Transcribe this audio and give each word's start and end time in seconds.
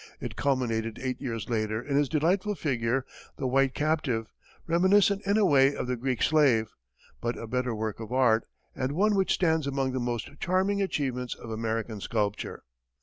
It 0.19 0.35
culminated 0.35 0.97
eight 0.99 1.21
years 1.21 1.47
later 1.47 1.79
in 1.79 1.95
his 1.95 2.09
delightful 2.09 2.55
figure, 2.55 3.05
the 3.37 3.45
"White 3.45 3.75
Captive," 3.75 4.33
reminiscent 4.65 5.21
in 5.27 5.37
a 5.37 5.45
way 5.45 5.75
of 5.75 5.85
the 5.85 5.95
"Greek 5.95 6.23
Slave," 6.23 6.71
but 7.21 7.37
a 7.37 7.45
better 7.45 7.75
work 7.75 7.99
of 7.99 8.11
art, 8.11 8.45
and 8.75 8.93
one 8.93 9.13
which 9.13 9.35
stands 9.35 9.67
among 9.67 9.91
the 9.91 9.99
most 9.99 10.27
charming 10.39 10.81
achievements 10.81 11.35
of 11.35 11.51
American 11.51 12.01
sculpture. 12.01 12.63